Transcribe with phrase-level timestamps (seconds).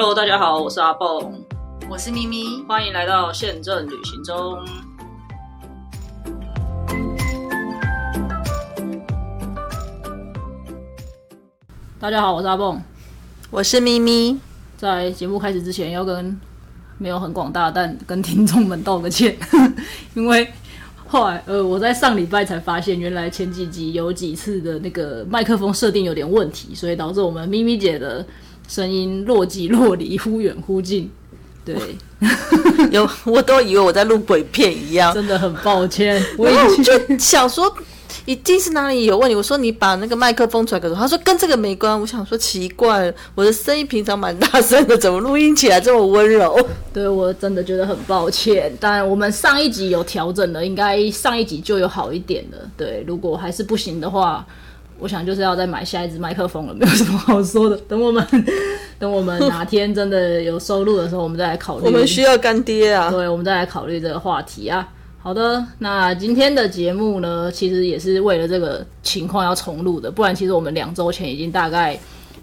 [0.00, 1.32] Hello，大家好，我是阿蹦，
[1.90, 4.64] 我是咪咪，欢迎来到宪政旅行中。
[11.98, 12.80] 大家好，我是阿蹦。
[13.50, 14.38] 我是咪咪。
[14.76, 16.40] 在节目开始之前，要跟
[16.98, 19.36] 没有很广大，但跟听众们道个歉，
[20.14, 20.48] 因为
[21.08, 28.24] 后来呃，我在上礼拜才发现，原来前几集有几次的那个麦克风设定有点问题，所以导致我们咪咪姐的
[28.68, 31.10] 声音若即若离，忽远忽近。
[31.64, 31.76] 对，
[32.92, 36.24] 有我都以为我在录鬼片一样，真的很抱歉。
[36.36, 36.48] 我
[36.84, 37.74] 就想说。
[38.24, 39.34] 一定是哪里有问题。
[39.34, 41.98] 我说你把那个麦克风出来，可是他说跟这个没关。
[41.98, 46.58] 我想说奇怪，我的声音平常蛮大声的，怎么录音起来这么温柔？
[46.92, 48.70] 对我真的觉得很抱歉。
[48.78, 52.58] 当然，我们上一集有调整了，应该上一集就有好一点了。
[52.76, 54.46] 对，如果还是不行的话，
[54.98, 57.76] 我想就是要再买下一支麦克风了，没有什么好说的。
[57.88, 58.26] 等我们
[58.98, 61.86] 等我们哪天真的有收入的时候，我们再来考虑。
[61.86, 63.10] 我们需要干爹啊！
[63.10, 64.88] 对，我们再来考虑这个话题啊。
[65.20, 71.98] 好的，那今天的节目呢，其实也是为了这个情况要重录的，不然其实我们两周前已经大概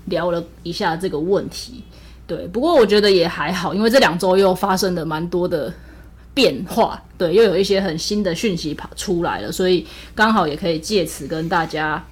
[0.06, 1.84] 聊了一下这个问题。
[2.28, 5.74] 对，不过我觉得也还好，因为这两周又发生了蛮多的
[6.34, 12.04] 变化，对，又有一些很新的讯息跑出来了，所以刚好也可以借此跟大家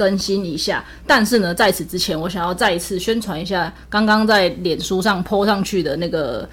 [0.00, 0.82] 更新一下。
[1.06, 6.48] 但是呢，在此之前，我想要再一次宣传一下刚刚在脸书上 po 上去的那个。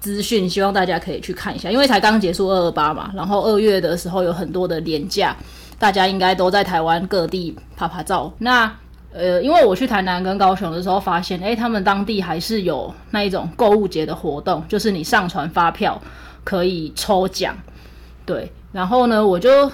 [0.00, 5.36] 资讯希望大家可以去看一下，因为才刚结束二二八嘛，然后二月的时候有很多的廉价，
[5.76, 8.32] 大家应该都在台湾各地拍拍照。
[8.38, 8.72] 那
[9.12, 16.00] 呃，因为我去台南跟高雄的时候发现，诶，他们当地还是有那一种购物节的活动，就是你上传发票
[16.44, 17.56] 可以抽奖。
[18.24, 19.68] 对，然后呢，我就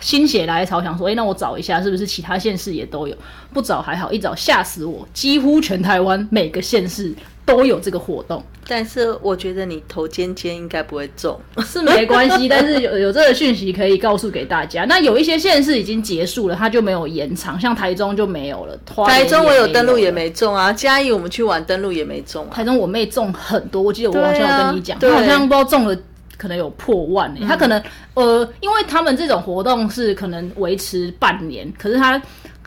[0.00, 3.16] 心血来潮想说，诶，那我找一下是不是其他县市也都有？
[3.52, 7.14] 不找还好，一找吓死我，几乎全台湾每个县市。
[7.46, 12.48] 都有这个活动，但是我觉得你头尖尖应该不会中， 是没关系。
[12.48, 14.86] 但是有有这个讯息可以告诉给大家。
[14.86, 18.74] 那有一些县市已经结束了，它就没有延长，像台中就没有了。
[19.06, 22.48] 台中我有登录也没中啊，嘉义我们去玩登录也没中。
[22.48, 25.94] 台中我妹中很多，我记得我好像有跟你讲，她好像不知道中了，
[26.36, 27.46] 可能有破万诶。
[27.46, 27.82] 她可能
[28.14, 32.20] 呃，因为他们这种活动是可能维持半年，可是他。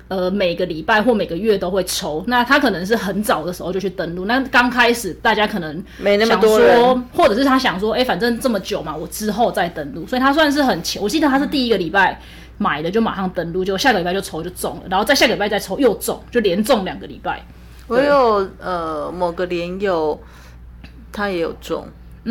[0.09, 4.23] 呃，每个礼拜或每个月都会抽，那他可能是很早的时候就去登录。
[4.23, 10.07] 那刚开始大家可能没那么多人，或者是他想说，哎，反正这么久嘛，我之后再登录。
[10.07, 11.01] 所以他算是很前。
[11.01, 12.17] 我记得他是第一个礼拜
[12.57, 17.45] 买的就马上登录，就下个礼拜就抽就中了，然后再下个礼拜再抽又中，就连中两个礼拜。
[17.87, 20.17] 我有呃某个连友，
[21.11, 21.85] 他也有中，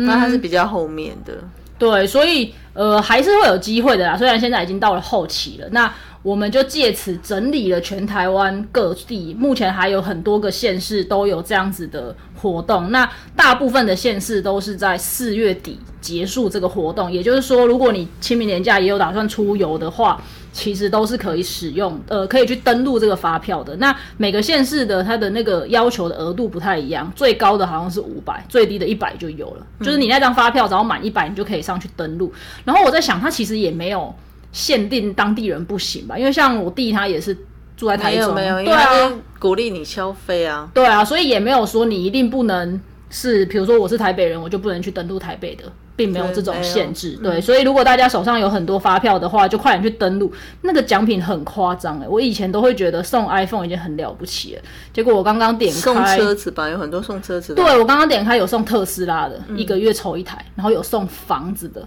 [0.05, 1.33] 那它是比较后面的。
[1.77, 4.17] 对，所以呃还是会有机会的啦。
[4.17, 5.93] 虽然现在已经到了后期了，那。
[6.23, 12.91] 我们就借此整理了全台湾各地，目前还有很多个县市都有这样子的活动。
[12.91, 20.21] 那大部分的县市都是在四月底结束这个活动，也就是说，如果你清明年假也有打算出游的话，
[20.57, 23.75] 其实都是可以使用，呃，可以去登录这个发票的。
[23.75, 29.67] 那每个县市的它的那个要求的额度不太一样，最高的好像是五百，最低的一百就有了。
[29.81, 32.33] 就是你那张发票只要满一百，你就可以上去登录。
[32.65, 34.13] 然后我在想，它其实也没有。
[34.53, 36.17] 限定当地人不行吧？
[36.17, 37.37] 因为像我弟他也是
[37.75, 42.79] 住在台中，没有，对啊，鼓励你消费啊，对啊，所以也没有说你一定不能
[43.09, 45.65] 是，比如说我是台北人，我就不能去登录台北的，
[45.97, 47.19] 并没有这种限制。
[47.21, 50.31] 对，所以如果大家手上有很多发票的话，就快点去登录。
[50.61, 54.61] 那个奖品很夸张哎，我以前都会觉得送 iPhone 已经很了不起了，
[54.93, 57.53] 结果我刚刚点开送车子吧，有很多送车子。
[57.53, 61.85] 对我刚刚点开有送特斯拉的，一个月抽一台，然后有送房子的。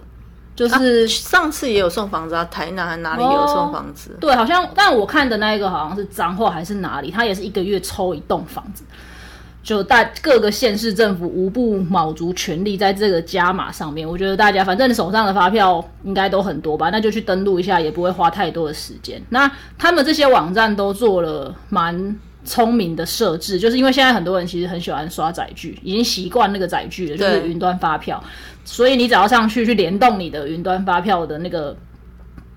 [0.53, 4.15] 就是上次也有送房子啊，台南还哪里有送房子？
[4.19, 8.83] 对，好像但我看的那一个好像是彰化还是哪里，他也是一个月抽一栋房子，
[9.63, 14.07] 就大各个县市政府无不卯足全力在这个加码上面。
[14.07, 19.21] 我觉得大家反正手上的发票应该都很多吧，那就去登录一下，也不会花太多的时间。
[19.29, 22.15] 那他们这些网站都做了蛮。
[22.43, 28.19] 聪明的设置，就是因为现在很多人其实很喜欢刷载具，已经习惯那个载具了，就是云端发票。
[28.65, 31.77] 所以你只要上去去联动你的云端发票的那个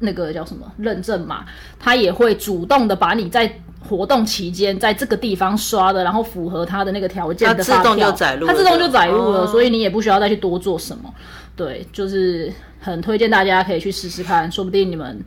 [0.05, 1.45] 那个叫什么认证码，
[1.79, 11.13] 他也会主动的把你在活动期间在这个地方刷的，然后符合他的那个条件的发票，它自动就载入了，所以你也不需要再去多做什么。
[11.57, 15.21] 对，就是很推荐大家可以去试试看，说不定你们。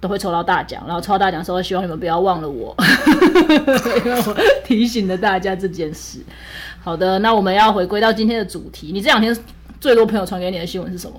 [0.00, 2.76] 都会抽到大奖，然后抽到大奖的时候，希望你们不要忘了我，
[4.04, 6.18] 因为我提醒了大家这件事。
[6.82, 8.90] 好的，那我们要回归到今天的主题。
[8.92, 9.34] 你这两天
[9.80, 11.16] 最多朋友传给你的新闻是什么？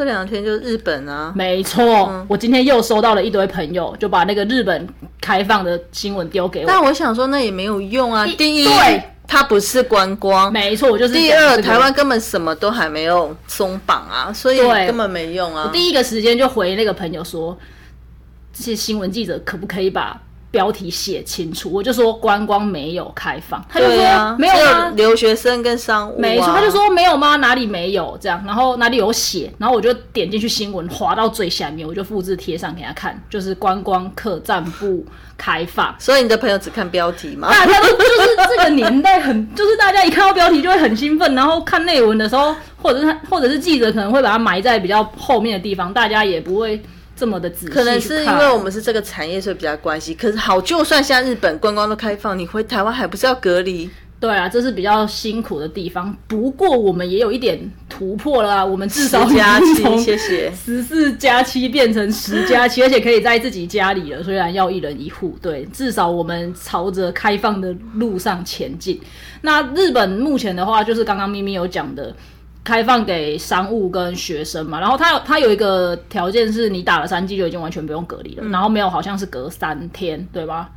[0.00, 2.24] 这两天就是日本啊，没错。
[2.26, 4.88] 我今天又收到了一堆朋友，就把那个日本
[5.20, 6.66] 开放的新闻丢给我。
[6.66, 8.26] 但我想说，那也没有用啊。
[8.38, 10.50] 第一，对，它不是观光。
[10.50, 15.64] 没错，我就是第二，台湾根本什么都还没有松绑啊，所以对根本没用啊。
[15.66, 17.54] 我第一个时间就回那个朋友说，
[18.54, 20.18] 这些新闻记者可不可以把
[20.50, 21.70] 标题写清楚？
[21.72, 24.92] 我就说观光没有开放，他就说、啊，没有吗？
[24.96, 27.36] 留学生跟商务、啊，没错，他就说没有吗？
[27.36, 28.18] 哪里没有？
[28.20, 29.52] 这样，然后哪里有写？
[29.58, 35.04] 然后我就点进去新闻，滑到最下面，我就复制贴上给他看，就是观光客栈不
[35.36, 35.94] 开放。
[35.98, 37.48] 所以你的朋友只看标题吗？
[37.50, 46.82] 大家都就是这个年代很，就是大家一看到标题就会很兴奋，然后看内文的时候，或者是他或者是记者可能会把它埋在比较后面的地方，大家也不会
[47.20, 47.72] 这么的仔细。
[47.72, 50.14] 可能是因为我们是这个产业，所以比较关系。
[50.14, 53.90] 可是好，就算现在日本观光都开放，你回台湾还不是要隔离？
[54.18, 56.14] 对啊，这是比较辛苦的地方。
[56.28, 57.58] 不过我们也有一点
[57.88, 60.52] 突破了啊，我们至少十加七，谢谢。
[60.52, 64.22] 十四加七变成十加七，而且可以在自己家里了。
[64.22, 69.00] 虽然要一人一户，对，至少我们朝着开放的路上前进。
[69.40, 72.14] 那日本目前的话，就是刚刚咪咪有讲的，
[72.62, 74.80] 开放给商务跟学生嘛。
[74.80, 80.70] 然后它有它有一个条件是你打了三剂就已经完全不用隔离了，然后没有好像是隔三天，对吧？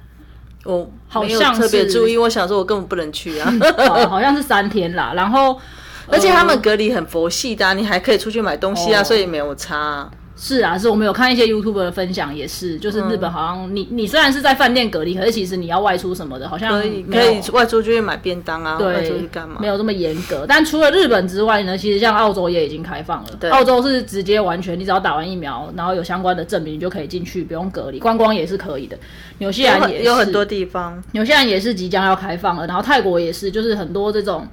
[0.65, 3.53] 我好像特别注意，我想说我根本不能去啊。
[3.77, 5.11] 哦好像是三天啦。
[5.13, 5.59] 然后
[6.07, 19.67] 而且他们呃隔离很佛系的啊、你还可以出去买东西啊，哦所以没有差啊、是啊，是我们有看一些 YouTube 的分享，也是，就是日本好像你你虽然是在饭店隔离，可是其实你要外出什么的，好像可以可以外出就去买便当啊，外出对去干嘛没？
[19.67, 20.45] 有这么严格。
[20.47, 23.29] 但除了日本之外呢，其实像澳洲也已经开放了。
[23.39, 27.99] 对澳洲是直接完全，你只要打完疫苗，然后有相关的证明，你就可以进去，不用隔离。
[27.99, 28.97] 观光也是可以的。
[29.37, 34.47] 纽西有兰也是有很多地方，纽西兰也是即将要开放了，然后泰国也是，就是很多这种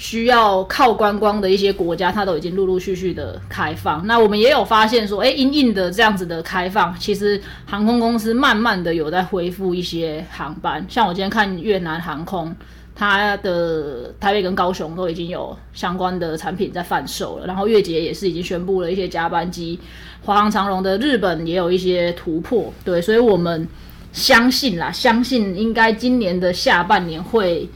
[0.00, 4.04] 需要靠观光的一些国家，它都已经陆陆续续的开放。
[4.06, 12.56] 那我们也有发现说，哎，因应的这样子的开放，其实航空公司慢慢的有在恢复一些航班，像我今天看越南航空。
[12.92, 19.78] 它的台北跟高雄都已经有相关的产品在贩售了，然后月捷也是已经宣布了一些加班机，
[20.22, 23.66] 华航、长荣的日本也有一些突破，对，所以我们
[24.12, 27.66] 相信啦，相信应该今年的下半年会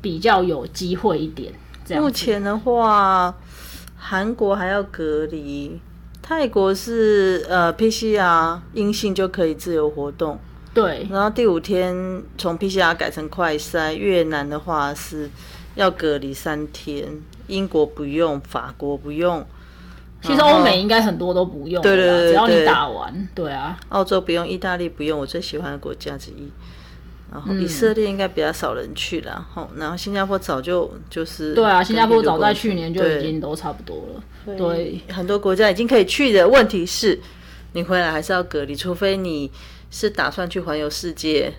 [0.00, 1.52] 比较有机会一点。
[1.84, 3.34] 这样目前的话，
[3.96, 5.80] 韩国还要隔离，
[6.20, 10.38] 泰国是呃 PCR 阴性就可以自由活动，
[10.72, 11.06] 对。
[11.10, 13.92] 然后第五天从 PCR 改成快筛。
[13.94, 15.28] 越南的话是
[15.74, 19.44] 要隔离三天，英国不用，法国不用，
[20.22, 22.28] 其实欧美应该很多都不用对对对。
[22.28, 26.50] 只要你打完，对啊，澳洲不用，意大利不用，我最喜欢的国家之一。
[27.32, 36.46] 然后以色列应该比较少人去啦，吼、然后新加坡早就就是对啊，新加坡早在去年就已经都差不多了，对，很多国家已经可以去的。
[36.46, 37.18] 问题是，
[37.72, 39.50] 你回来还是要隔离，除非你
[39.90, 41.52] 是打算去环游世界，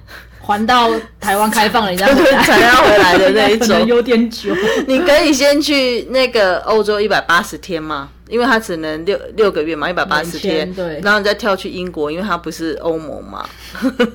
[0.46, 0.92] 还到
[1.22, 3.86] 台湾开放了，人家回来才要回来的那一种。
[3.88, 4.54] 有点久。
[4.88, 10.72] 你可以先去那个欧洲一百八十天嘛，因为它只能六六个月嘛，一百八十天。
[10.74, 13.48] 对然后你再跳去英国，因为它不是欧盟嘛，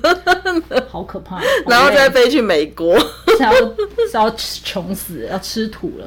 [0.87, 2.95] 好可怕，然后再飞去美国。
[2.99, 6.05] 是要是要穷死，要吃土了。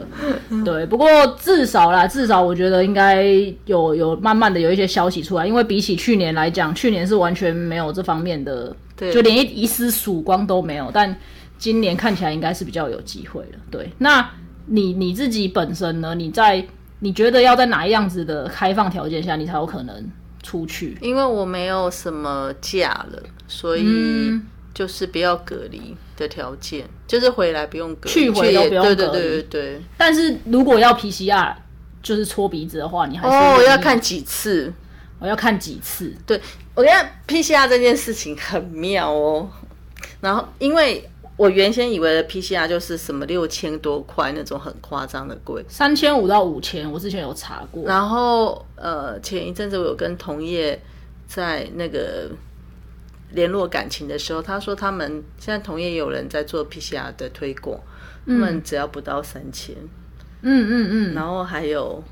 [0.65, 1.09] 对，不过
[1.43, 3.25] 至少啦，至少我觉得应该
[3.65, 10.91] 有有慢慢的有一些消息出来，因为比起去年来讲，去年是完全没有这方面的，对就连一一丝曙光都没有。
[10.93, 11.17] 但
[11.59, 13.59] 今年看起来应该是比较有机会了。
[13.71, 14.29] 对，那
[14.67, 16.15] 你你自己本身呢？
[16.15, 16.65] 你在
[17.01, 20.11] 你觉得要在哪样子的开放条件下，你才有可能
[20.43, 20.97] 出去？
[21.01, 29.83] 因为我没有什么假了，所以嗯就是不要隔离的条件，就是回来不用隔离，去回都不用对对隔离对对对。
[29.97, 31.55] 但是如果要 PCR，
[32.03, 34.73] 就是搓鼻子的话，你还是哦，要看几次。
[35.23, 36.13] 我要看几次。
[36.27, 36.41] 对
[36.75, 39.49] 我觉得 PCR 这件事情很妙哦。
[40.21, 47.85] 然后，因为我原先以为的 PCR 就是什么六千多块那种很夸张的贵，三千五到五千，我之前有查过。
[47.87, 50.81] 然后呃，前一阵子我有跟同业
[51.27, 52.31] 在那个
[53.31, 57.79] 联络感情的时候，他说他们现在同业有人在做 PCR 的推广，
[58.27, 59.75] 他们只要不到三千、
[60.43, 62.03] 嗯嗯嗯，然后还有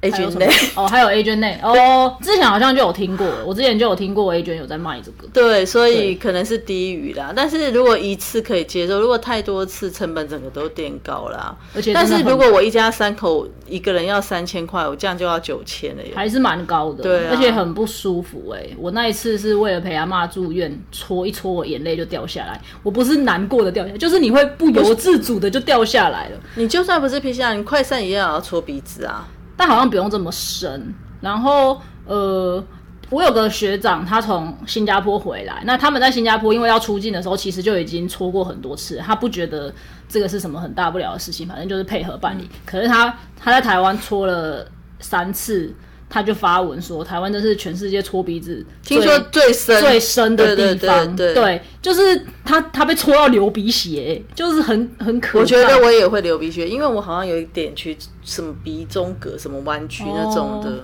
[0.00, 5.28] 还有 agent 什么 n 哦，还有 A 卷内哦，之前好像就有听过，我之前就有听过 A 卷有在卖这个。
[5.32, 7.32] 对，所以可能是低于啦。
[7.34, 11.54] 但是如果一次可以接受，如果太多次，成本整个都垫高啦。
[11.74, 16.12] 而且但是如果我一家三口一个人要三千块，我这样就要九千了耶。
[16.14, 22.60] 还是蛮高的，对啊而且很不舒服哎、我那一次是为了陪阿妈住院，搓一搓我眼泪就掉下来。
[22.82, 26.38] 我不是难过的掉下来，就是你会不由自主的就掉下来了。
[26.54, 29.26] 你就算不是 PCR，你快散也要搓鼻子啊。
[29.58, 30.94] 但好像不用这么深。
[31.20, 32.64] 然后呃，
[33.10, 39.70] 我有个学长，他从新加坡回来，那他们在新加坡因为要出境的时候，其实就已经搓过很多次，他不觉得
[40.08, 42.48] 这个是什么很大不了的事情，反正就是配合办理。
[42.64, 44.66] 可是他他在台湾搓了
[45.00, 45.74] 三次。
[46.10, 55.38] 他就发文说，台湾真是全世界搓鼻子，听说最深最深的地方，对对，就是他他被搓到流鼻血，就是很很可。
[55.38, 60.82] 我觉得我也会流鼻血，因为我好像有一点去什么鼻中隔、什么弯曲那种的。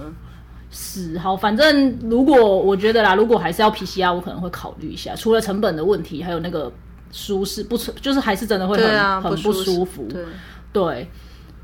[0.70, 6.70] 是好，反正如果我觉得啦，如果还是要 PCR，我可能会考虑一下，除了成本的问题，还有那个
[7.12, 10.06] 舒适不就是还是真的会很很不舒服，
[10.72, 11.08] 对。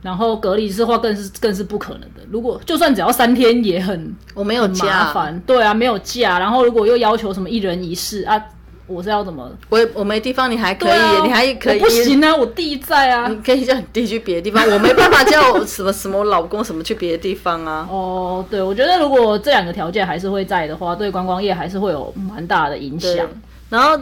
[0.02, 2.20] 然后隔离的话更是更是不可能的。
[2.30, 6.38] 如果就算只要三天也很我没有麻烦，对啊，没有假。
[6.38, 8.42] 然后如果又要求什么一人一室啊，
[8.86, 9.50] 我是要怎么？
[9.68, 12.34] 我我没地方，你还可以，你还可以不行啊？
[12.34, 17.86] 我弟在啊，你可以叫你弟去别的地方， 我没办法叫什么什么老公什么去别的地方啊。
[17.90, 23.26] 哦，对，我觉得如果这两个条件还是会在的话，对观光业还是会有蛮大的影响。
[23.68, 23.96] 然后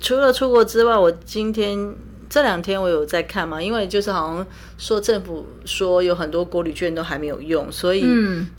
[0.00, 1.94] 除了出国之外，我今天。
[2.28, 8.04] 这两天我有在看嘛，因为就是好像说政府说有很多国旅券都还没有用，所以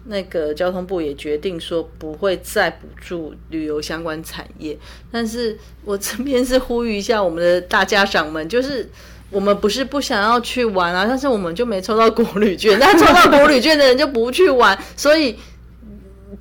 [0.06, 4.78] 那个交通部也决定说不会再补助旅游相关产业。
[5.12, 8.90] 但是我这边是呼吁一下我们的大家长们，就是
[9.30, 15.36] 我们不是不想要去玩啊，但是我们就没抽到国旅券，那抽到国旅券的人就不去玩，所以。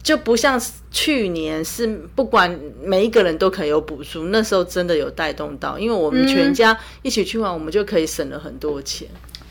[0.03, 9.07] 就不像去年是不管每一个人都可以有补助，那时候真的有带动到，因为我们全家一起去玩，我们就可以省了很多钱。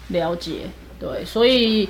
[0.07, 0.61] 了解，
[0.99, 1.87] 对，所以。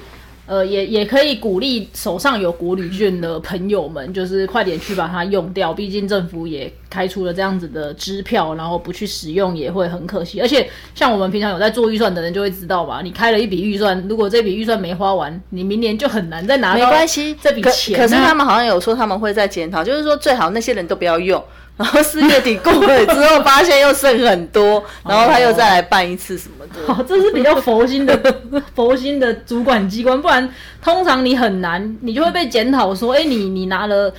[0.47, 5.73] 呃，也也可以鼓励手上有国旅券的朋友们，就是快点去把它用掉。
[5.73, 10.39] 毕竟政府也开出了这样子的支票，然后不去使用也会很可惜。
[10.39, 16.79] 而且像我们平常有在做预算的人就会知道吧，你开了一笔预算，如果这笔预算没花完，你明年就很难再拿到。
[16.79, 17.99] 没关系，这笔钱。
[17.99, 21.43] 可是他们好像有说他们会再检讨，就是说最好那些人都不要用。
[21.77, 26.91] 然后四月底过了之后，发现又剩很多，然后他又再来办一次什么的。
[26.91, 28.41] 好，这是比较佛心的
[28.73, 34.11] 佛心的主管机关，不然通常你很难，你就会被检讨说，哎，你你拿了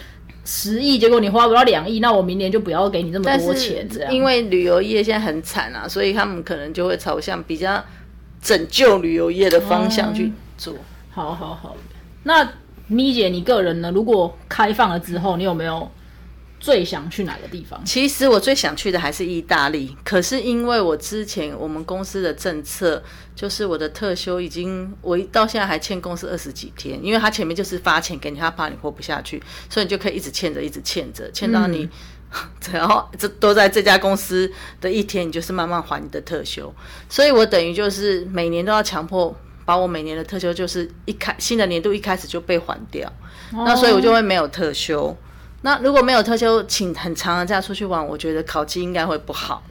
[0.45, 3.89] 十亿，结果你花不到两亿，那我明年就不要给你这么多钱。
[3.93, 7.85] 这样，因为旅游业现在很惨啊，所以他们可能就会朝向比较
[8.41, 10.75] 拯救旅游业的方向去做。
[11.11, 11.77] 好好好，
[12.23, 12.49] 那
[12.87, 13.91] 咪姐，你个人呢？
[13.93, 15.91] 如果开放了之后，你有没有？
[16.61, 17.81] 最想去哪个地方？
[17.85, 23.03] 其实我最想去的还是意大利，可是因为我之前我们公司的政策，
[23.35, 31.89] 就是我的特休已经我到现在还欠公司二十几天，因为他前面就是发钱给你，他怕你活不下去，所以你就可以一直欠着，一直欠着，欠到你
[32.61, 34.51] 只要这都在这家公司
[34.81, 36.75] 的一天，你就是慢慢还你的特休。
[37.09, 39.35] 所以我等于就是每年都要强迫
[39.65, 43.11] 把我每年的特休，就是一开新的年度一开始就被还掉，
[43.53, 45.17] 那所以我就会没有特休。
[45.63, 49.63] 那如果没有特休，请很长的假出去玩，我觉得考绩应该会不好。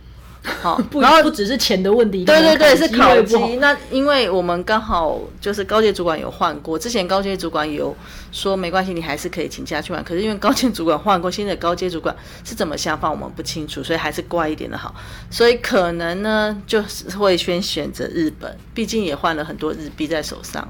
[0.62, 3.36] 好，然后不只是钱的问题，对对对，是考绩。
[3.58, 7.94] 那因为我们刚好就是高阶主管有换过，之前高阶主管有
[8.32, 10.02] 说没关系，你还是可以请假去玩。
[10.02, 12.16] 可是因为高阶主管换过，新的高阶主管
[12.46, 14.96] 是怎么想法，我们不清楚，所以还是乖一点的好。
[15.30, 20.66] 所以可能呢，就是会先选择日本，毕竟也换了很多日币在手上。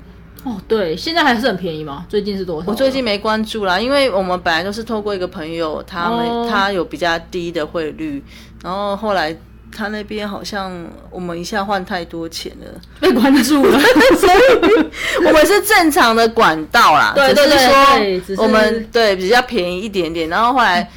[0.47, 2.05] 哦，对，现在还是很便宜吗？
[2.07, 2.71] 最近是多少？
[2.71, 8.23] 我最近没关注啦，因为我们本来都是透过一个朋友，他们他有比较低的汇率，
[8.63, 9.35] 然后后来
[9.75, 10.71] 他那边好像
[11.09, 12.67] 我们一下换太多钱了，
[13.01, 13.77] 被关注了，
[14.15, 20.89] 所以我们是正常的管道啦，对对对，说我们对比较便宜一点点，然后后来，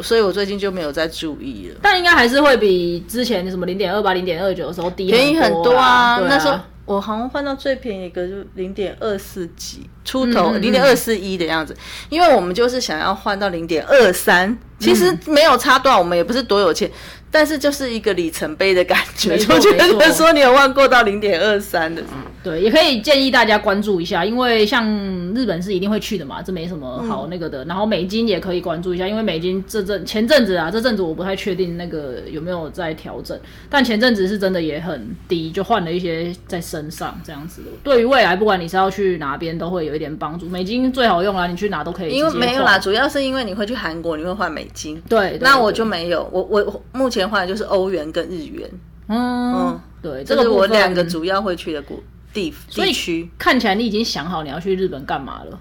[0.00, 6.58] 所以我最近就没有再注意了，但应该还是会比之前什么零点二八、零点二九的时候低，便宜很多啊，那时候。
[6.86, 11.76] 我好像换到最便宜一个就零点二四几出头，零点二四一的样子，
[12.08, 16.90] 因为我们就是想要换到零点二三，其实没有差多少，我们也不是多有钱。
[17.36, 22.02] 但是就是一个里程碑的感觉，就觉得说你有望过到零点二三的，
[22.42, 24.88] 对，也可以建议大家关注一下，因为像
[25.34, 27.62] 日本是一定会去的嘛，这没什么好那个的。
[27.66, 33.38] 然后美金也可以关注一下，因为美金这阵前阵子啊，这阵子我不太确定那个有没有在调整，
[33.68, 37.60] 但前阵子是真的也很低，就换了一些在身上这样子。
[37.84, 40.46] 对于未来，不管你是要去哪边，都会有一点帮助。
[40.46, 42.14] 美金最好用啊，你去哪都可以。
[42.14, 44.98] 因为没有啦，主要是因为你会去韩国，你会换美金。
[45.06, 47.25] 对，那我就没有，我我目前。
[47.28, 48.70] 换的就是欧元跟日元，
[49.08, 51.98] 嗯，对，这是我两个主要会去的国
[52.32, 53.28] 地地区。
[53.38, 55.58] 看起来你已经想好你要去日本干嘛了？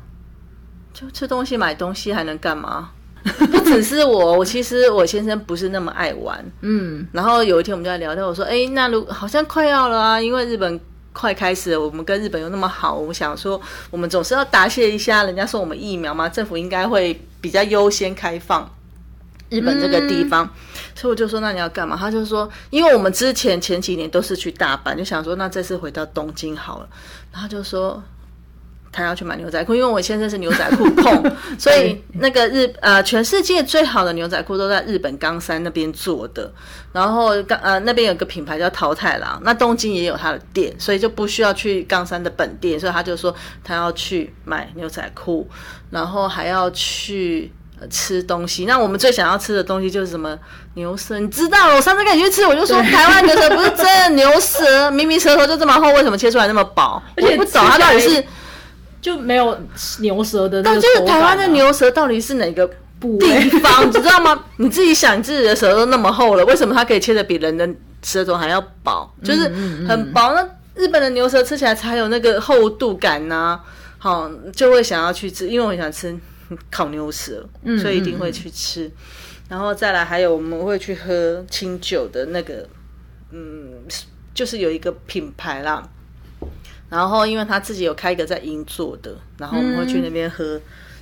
[0.94, 2.90] 就吃东西、买东西，还能干嘛？
[3.24, 7.08] 不只是我，我其实我先生不是那么爱玩，嗯。
[7.12, 10.80] 然后有一天我们就在聊天，我说：“哎，那如好像快要了啊，因为日本
[11.12, 18.68] 快开始了，我们跟日本又那么好，我想说我们总是要答谢一下，人家送我们疫苗嘛，政府应该会。”比较优先开放。
[19.52, 20.52] 日本这个地方，
[20.98, 21.98] 所以我就说那你要干嘛？
[21.98, 26.88] 他就说，因为我们之前前几年都是去大阪，就想说那这次回到东京好了。
[27.34, 28.02] 然后就说
[28.94, 36.50] 他要去买牛仔裤，因为我先生是牛仔裤控， 所以那个日呃全世界最好的牛仔裤都在日本冈山那边做的。
[36.94, 43.36] 然后冈呃那边有个品牌叫淘太郎，那东京也有他的店，所以就不需要去冈山的本店，所以他就说
[43.66, 45.46] 他要去买牛仔裤，
[45.90, 47.52] 然后还要去。
[47.90, 50.38] 吃东西，那我们最想要吃的东西就是什么
[50.76, 51.20] 牛舌？
[51.20, 57.02] 你知道，我上次跟你去吃，我就说台湾牛舌不是真的牛舌，明明舌头就这么厚，为什么切出来那么薄？
[57.18, 58.24] 而且不懂它到底是
[59.02, 59.58] 就没有
[60.00, 62.68] 牛舌的那但就是台湾的牛舌到底是哪个
[63.00, 63.88] 部地位方？
[63.88, 64.44] 你知道吗？
[64.58, 67.70] 你自己想，自己的舌头那么厚了，为什么它可以切的比人的
[68.02, 69.08] 舌头还要薄？
[69.24, 69.42] 就是
[69.88, 70.34] 很薄。
[70.34, 73.60] 那日本的牛舌吃起来才有那个厚度感呐、
[73.98, 76.16] 好，就会想要去吃，因为我很想吃
[76.72, 77.48] 烤牛舌，
[77.82, 78.92] 所以一定会去吃。
[79.48, 82.68] 然后再来，还有我们会去喝清酒的那个，
[83.32, 83.84] 嗯，
[84.34, 85.88] 就是有一个品牌啦。
[86.90, 90.60] 然后，因为他自己有开一个在银座的，然后我们会去那边喝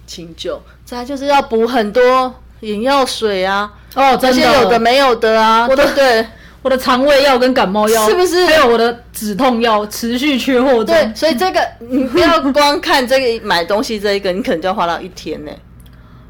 [0.08, 0.62] 清酒。
[0.86, 6.28] 再来就是要补很多眼药水啊，哦，这些有的没有的啊，对？
[6.64, 10.86] 我的肠胃药跟感冒药是不是还有我的止痛药持续缺货中。
[10.86, 15.52] 对，所以这个你不要光看这个买东西这一个，你可能就要花到一天呢。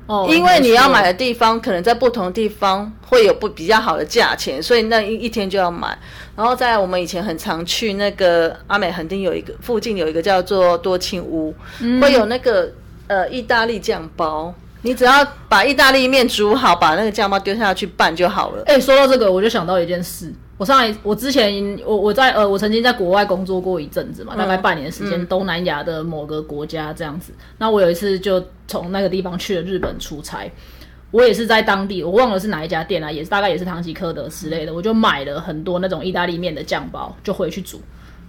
[0.05, 5.97] 哦，因为你要买的地方可能在不同地方会有不比较好的价钱，所以那一一天就要买。
[6.35, 11.55] 然后在我们以前很常去那个阿美横丁有一个附近有一个叫做多庆屋，
[12.01, 12.69] 会有那个
[13.07, 18.63] 呃意大利酱包，你只要把意大利面煮好，把那个酱包丢下去拌就好了。
[18.63, 18.73] 错。
[18.73, 20.31] 哎、说到这个，我就想到一件事。
[20.55, 27.33] 我上来，我之前我我在呃，我曾经在国外工作过一阵子嘛，大概半年时间，东南亚的某个国家这样子。
[27.57, 30.49] 那我有一次就从那个地方去了日本出差，
[31.11, 37.81] 我也是在当地，我忘了是哪一家店啊，也是大概也是唐吉诃德之类的，我就买了很多那种意大利面的酱包，就回去煮，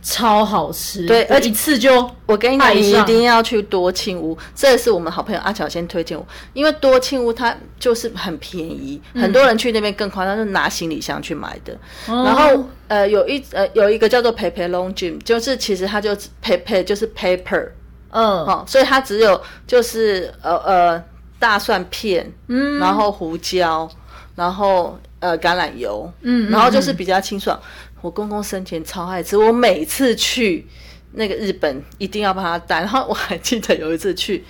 [0.04, 1.06] 超好吃。
[1.06, 11.76] 对而且次就我跟你讲，你一定要去多庆屋，这是我们好朋友阿巧先推荐我，因为多庆屋它就是很便宜，很多人去那边更夸张，是拿行李箱去买的。
[12.06, 17.70] 然后呃，有一呃有一个叫做 Pepe Long Gym，就是其实它就 Pepe 就是 paper
[18.10, 21.04] 嗯，哦，所以它只有就是呃呃
[21.38, 23.90] 大蒜片，嗯，然后胡椒，
[24.36, 27.58] 然后呃橄榄油，嗯，然后就是比较清爽。
[28.04, 30.66] 我公公生前超爱吃，我每次去
[31.12, 32.80] 那个日本一定要帮他带。
[32.80, 34.44] 然后我还记得有一次去，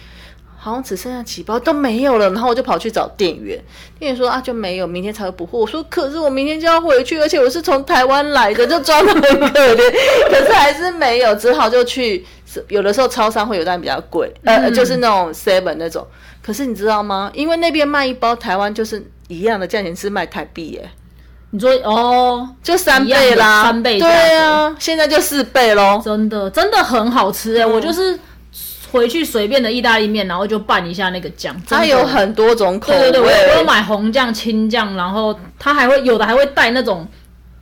[0.59, 3.57] 好像只剩下几包都没有了，然后我就跑去找店员，
[3.97, 5.61] 店员说啊就没有，明天才会补货。
[5.61, 9.95] 我说可是我明天就要回去，而且我是从台湾来的，就装的很可怜，
[10.29, 12.27] 可是还是没有，只好就去。
[12.69, 16.05] 有的时候超商会有，但比较贵，呃，就是那种 seven 那种。
[16.43, 17.31] 可是你知道吗？
[17.35, 20.91] 因为那边卖一包，台湾就是一样的价钱是卖台币耶，
[21.55, 26.03] 你说哦，就三倍啦，三倍对啊，现在就四倍喽。
[26.05, 28.19] 真的真的很好吃哎、我就是
[28.91, 37.07] 回去随便的意大利面，然后就拌一下那个酱，它有很多种口味，对对对，我我有买红酱、青酱，然后它还会有的还会带那种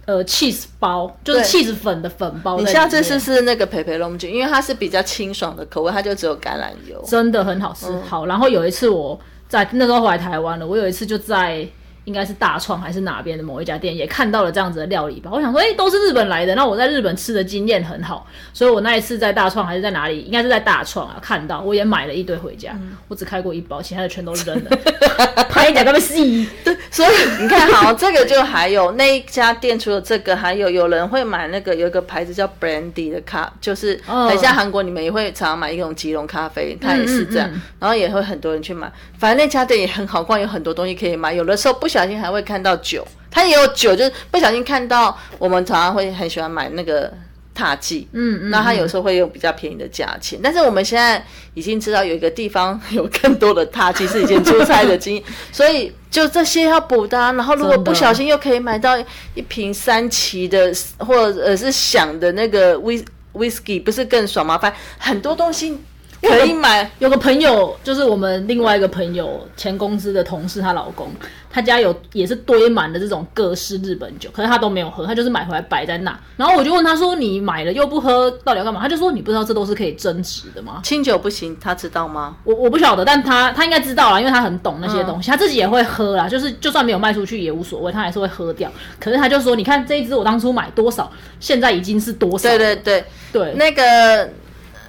[0.06, 2.58] 呃 cheese 包，就是 cheese 粉的粉包。
[2.58, 6.98] 你下次试试那个培培龙菌，因为它是比较清爽的口味，它就只有橄榄油。
[7.06, 7.88] 真的很好吃。
[7.90, 11.68] 嗯好，然后有一次我在那时候回来台湾了，我有一次就在。
[12.04, 15.30] 应该是大创还是哪边的某一家店也看到了这样子的料理吧。
[15.32, 16.54] 我想说，哎、都是日本来的。
[16.54, 22.72] 那我在日本吃的经验很好，所以我那一次在大创还是在哪里，应该是在大创啊，看到我也买了一堆回家。
[22.74, 24.70] 嗯我只开过一包，其他的全都扔了。
[25.50, 26.48] 拍一点都被吸。
[26.90, 27.08] 所以
[27.40, 38.90] 你看，好，这个就还有那一家店，除了这个，还有有人会买那个有一个牌子叫 Brandy 的咖，就是等一下韩国，你们也会常常买一种吉隆咖啡，它也是这样，嗯嗯然后也会很多人去买。
[39.18, 41.32] 反正那家店也很好逛，有很多东西可以买。
[41.32, 47.12] 有的时候不小心还会看到酒，它也有酒，就是不小心看到，我们常常会很喜欢买那个。
[47.54, 57.30] 踏剂，嗯嗯那它有时候会用比较便宜的价钱，但是我们现在已经知道有一个地方有更多的踏剂，是以前出差的经验， 所以就这些要补的、啊。
[57.34, 58.96] 然后如果不小心又可以买到
[59.34, 64.56] 一瓶三旗的，或者是响的那个 whis whisky，不是更爽吗？
[64.56, 65.78] 反正很多东西
[66.22, 66.90] 可以买。
[66.98, 71.10] 有个朋友，就是我们另外一个朋友前公司的同事，她老公，
[71.50, 76.18] 他家有也是堆满了这种各式日本酒，可是他都没有喝，他就是买回来摆在那。
[76.36, 88.70] 然后我就问他说：“你买了又不喝，到底要干嘛？”他就说：“你不知道这都是可以增值的吗清酒不行，他知道吗？？”我我不晓得，但他他应该知道啦，因为他很懂那些东西，他自己也会喝啦，就是就算没有卖出去也无所谓，他还是会喝掉。
[88.98, 94.30] 可是他就说：“你看这一支我当初买多少，现在已经是多少了。”对对对，对，那个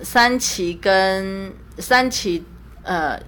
[0.03, 2.43] 三旗跟三旗，
[2.83, 3.19] 呃，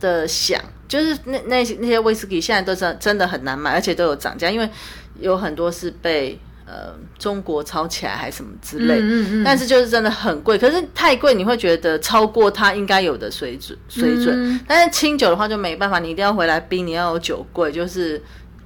[0.00, 4.68] 的想，就是那那些那些威士忌现在都真真的很难买，而且都有涨价，因为
[5.18, 14.60] 有很多是被呃中国抄起来还是什么之类，嗯嗯但是就是真的很贵，可是太贵你会觉得超过它应该有的水准水准，嗯。
[14.66, 18.22] 但是清酒的话就没办法，你一定要回来冰，你要有酒柜，就是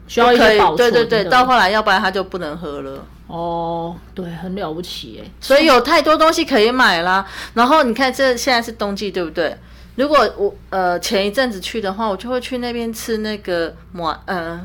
[0.07, 0.27] 需要
[0.59, 3.05] 保存对对对，到后来要不然它就不能喝了。
[3.27, 5.31] 哦，对，很了不起哎。
[5.41, 7.27] 所以有太多东西可以买啦。
[7.55, 9.57] 然后你看，这现在是冬季，对不对？
[9.97, 14.61] 如果我呃前一阵子去的话，我就会去那边吃那个马呃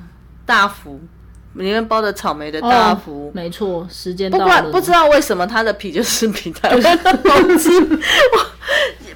[0.46, 1.00] 大福，
[1.54, 3.30] 里面包的草莓的大福。
[3.30, 4.52] 哦没错，时间不到了。
[4.52, 7.70] 管不知道为什么它的皮就是比台湾的 好吃，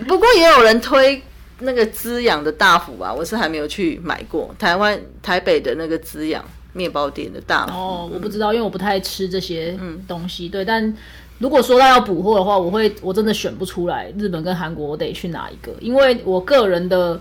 [0.07, 1.21] 不过也有人推
[1.59, 4.53] 那个滋养的大福吧，我是还没有去买过。
[4.59, 10.49] 台湾台北的那个滋养面包店的大福，哦，我不知道，因为我不太吃这些东西。
[10.49, 10.93] 对，但
[11.39, 17.19] 如果说到要补货的话，我会我真的选不出来日本跟韩国我得去哪一个，因为我个人的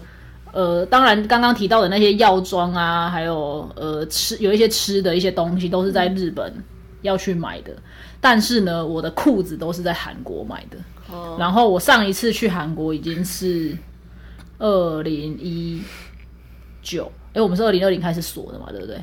[0.53, 6.53] 呃，当然刚刚提到的那些药妆啊，还有呃吃有一些吃的一些东西都是在日本
[7.03, 7.73] 要去买的，
[8.21, 10.77] 但是呢，我的裤子都是在韩国买的。
[11.11, 13.77] 哦然后我上一次去韩国已经是
[14.65, 15.83] 二零一
[16.81, 18.97] 九，哎，我们是二零二零开始锁的嘛，对不对？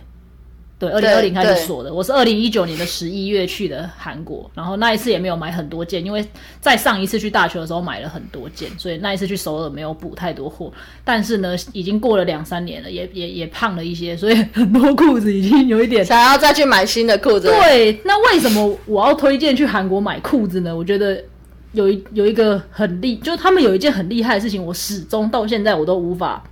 [0.80, 1.93] 对，二零二零开始锁的。
[1.93, 6.26] 我是二零一九年的十一月去的韩国，然后那一次也没有买很多件，因为
[6.60, 10.74] 在上一次去大学的时候买了很多件，所以那一次去首尔没有补太多货。
[11.04, 17.47] 但是呢，已经过了两三年了，也也也胖了一些，所以很多裤子已经有一点想要再去买新的裤子。
[17.47, 20.76] 对，那为什么我要推荐去韩国买裤子呢？
[20.76, 21.24] 我觉得
[21.73, 26.43] 有一有一个很厉，就是他们有一件很厉害的事情，我始终到现在我都无法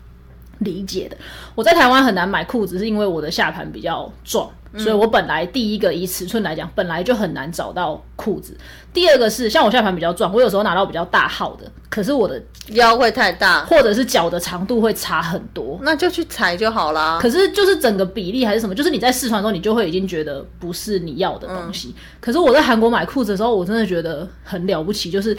[0.60, 1.18] 理解的。
[1.56, 8.56] 我在台湾很难买裤子，是因为我的下盘比较壮，所以我本来第一个以尺寸来讲，本来就很难找到裤子。
[8.94, 15.80] 第二个是像我下盘比较壮，我有时候拿到比较大号的，可是我的腰会太大，或者是脚的长度会差很多。
[15.84, 17.20] 那就去裁就好啦。
[17.22, 21.94] 可是就是整个比例还是什么，就是你在试穿的时候，你就会已经觉得不是你要的东西。
[22.20, 25.38] 可是我在韩国买裤子的时候，我真的觉得很了不起，就是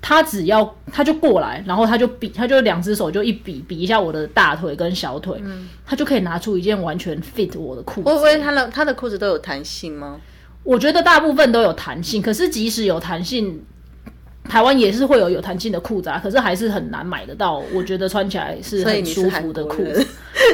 [0.00, 5.42] 他只要他就过来，然后他就比，他就两只手就一比比一下我的大腿跟小腿，
[5.84, 8.08] 他就可以拿出一件完全 fit 我的裤子。
[8.08, 10.20] 会不会他的他的裤子都有弹性吗？
[10.62, 13.62] 我觉得大部分都有弹性，可是即使有弹性，
[14.48, 17.62] 台湾也是会有有弹性的裤子啊，可是还是很难买得到。
[17.72, 20.06] 我觉得穿起来是很舒服的裤子。，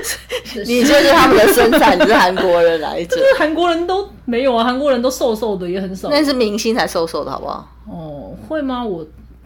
[0.67, 3.17] 你就是他们的身材，你是韩国人来着。
[3.39, 6.09] 韩国人都没有啊，韩国人都瘦瘦的，也很少。
[6.09, 7.69] 那是明星才瘦瘦的好不好？
[7.87, 8.85] 哦，会吗？
[8.85, 9.05] 我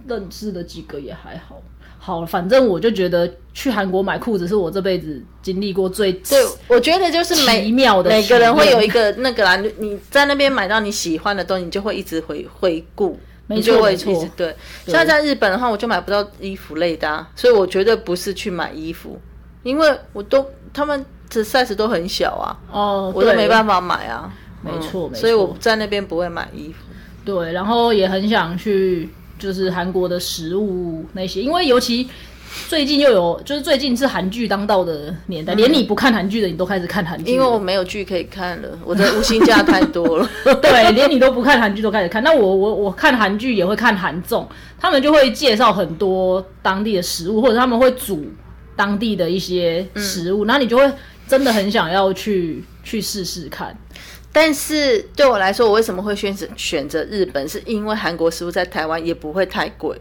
[0.08, 1.60] 认识的几个也还好。
[1.98, 13.18] 好，反正我就觉得去韩国买裤子是我这辈子经历过最对，我觉得就是每奇妙的每个人会有一个那个啦，你你在那边买到你喜欢的东西，你就会一直回回顾。
[13.50, 14.54] 没你就会一错对，
[14.86, 19.18] 像在日本的话，我就买不到衣服类的、啊，所以我绝对不是去买衣服，
[19.62, 23.76] 因为我都他们的 size 都很小啊，哦，我都没办法。
[23.76, 24.30] 法买啊。
[24.60, 26.84] 没错没错所以我在那边不会买衣服。
[27.24, 32.08] 对，然后也很想去，就是韩国的食物那些，因为尤其
[32.66, 40.28] 最近又有，就是最近是韩剧当道的年代，连你不看韩剧的，你都开始看韩剧，因为我没有剧可以看了，我的无薪假太多了。
[40.62, 42.22] 对，连你都不看韩剧都开始看。
[42.22, 44.48] 那我我我看韩剧也会看韩综，
[44.80, 48.26] 他们就会介绍很多当地的食物，或者他们会煮
[48.74, 50.90] 当地的一些食物，然后你就会
[51.26, 53.76] 真的很想要去去试试看。
[54.40, 57.48] 但是对我来说，我为什么会选择选择日本？
[57.48, 59.98] 是因为韩国食物在台湾也不会太贵，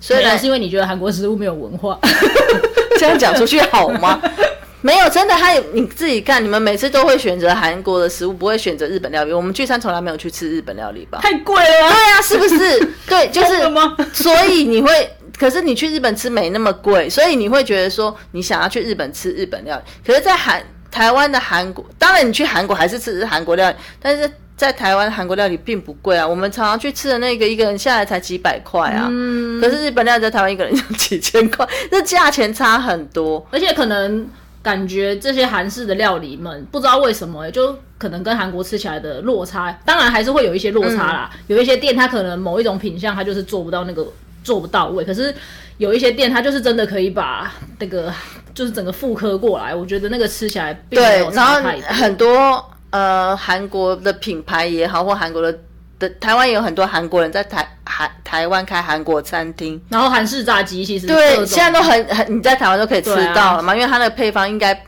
[0.00, 1.98] 所以呢，是因为你觉得韩国食物没有文化。
[2.96, 4.22] 这样讲出去好吗？
[4.82, 9.32] 没有，真的，他有你自己看，你们每次都会选择韩国的食物，不会选择日本料理。
[9.32, 11.18] 我们聚餐从来没有去吃日本料理吧？
[11.20, 11.92] 太贵了啊！
[11.92, 12.88] 对啊，是不是？
[13.08, 19.82] 对，就是吗 所以你会，可是你去日本吃没那么贵，所以你会觉得说你想要去日本吃日本料理。
[20.06, 26.26] 可是，在韩台湾的韩国，当然你去韩国还是吃韩国料理，但是在台湾韩国料理并不贵啊。
[26.26, 33.46] 我们常常去吃的那个一个人下来才几百块啊，嗯可是日本料理在台湾一个人就几千块，这价钱差很多。
[33.50, 34.28] 而且可能
[34.62, 41.30] 感觉这些韩式的料理们，不知道为什么、就可能跟韩国吃起来的落差，当然还是会有一些落差啦。
[41.46, 44.06] 有一些店它可能某一种品相它就是做不到那个
[44.44, 45.34] 做不到位，可是
[45.80, 48.12] 有一些店它就是真的可以把那个
[48.52, 51.58] 就是整个复刻过来，我觉得那个吃起来并没有，对然后。
[51.88, 55.58] 很多呃韩国的品牌也好，或韩国的
[55.98, 59.80] 的台湾也有很多韩国人在台韩台湾开韩国餐厅。
[59.88, 64.78] 然后韩式炸鸡其实对，现在都很很，你在台湾都可以吃到了嘛，因为它的配方应该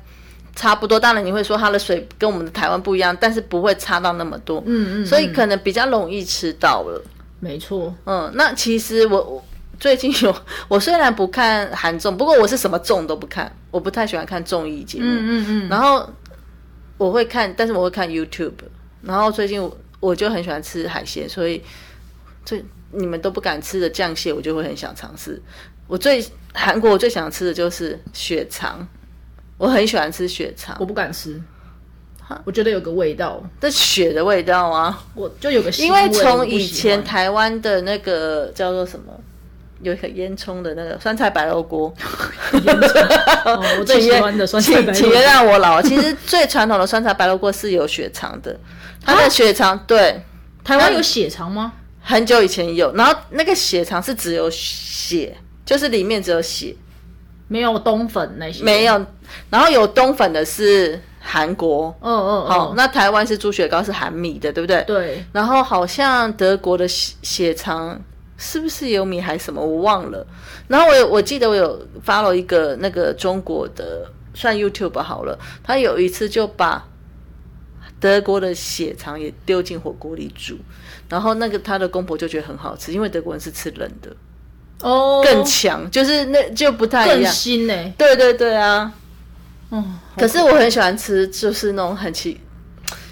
[0.55, 1.01] 差不多。
[1.01, 4.63] 当然你会说它的水跟我们的台湾不一样，但是不会差到那么多。
[4.67, 7.03] 嗯嗯，所以可能比较容易吃到了。
[7.41, 9.45] 没错，嗯，那其实我我
[9.83, 10.33] 最近有，
[10.69, 15.05] 我虽然不看韩综，不过我是什么综都不看，我不太喜欢看综艺节目。
[15.05, 16.09] 嗯嗯嗯，然后
[16.97, 18.53] 我会看，但是我会看 YouTube。
[19.01, 21.61] 然后最近我我就很喜欢吃海鲜，所以
[22.45, 25.43] 最你们都不敢吃的酱蟹，我就会很想尝试。
[25.89, 28.87] 我最韩国我最想吃的就是血肠，
[29.59, 31.43] 我很喜欢吃血肠我，不敢吃，
[32.45, 35.03] 我觉得有个味道，这血的味道啊。
[35.17, 39.13] 我就有个腥因为从以前台湾的那个叫做什么，
[39.83, 41.93] 有一个烟囱的那个酸菜白肉锅，
[43.45, 45.83] 哦我最 喜欢的酸菜白请请原肉，谅我老。
[45.83, 48.59] 其实最传统的酸菜白肉锅是有血肠的，
[49.05, 50.23] 它的血肠对
[50.65, 51.73] 台湾有血肠吗？
[52.01, 56.75] 很久以前有，然后那个血肠是只有血，就是里面只有血，
[57.49, 58.85] 没有冬粉那些，没。
[58.85, 59.07] 有。
[59.49, 64.83] 然后有冬粉的是韩国，嗯嗯好、嗯，那台湾是猪血糕是含米的，对不对？
[64.83, 67.99] 对，然后好像德国的血血肠
[68.43, 70.27] 是不是有米还什么，我忘了。
[70.67, 76.85] 然后我有我记得我有 follow 一个那个中国的算 YouTube 好了，他有一次就把
[78.01, 80.59] 德国的血肠也丢进火锅里煮，
[81.09, 84.11] 然后那个他的公婆就觉得很好吃，因为德国人是吃冷的，
[84.81, 87.33] 哦，更强，就是那就不太一更样。
[87.33, 87.93] 新呢。
[87.97, 88.93] 对对对啊！
[89.71, 92.41] 嗯，可是我很喜欢吃，就是那种很奇，